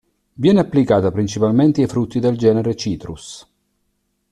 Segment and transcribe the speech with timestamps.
[0.33, 3.47] Viene applicata principalmente ai frutti del genere "Citrus.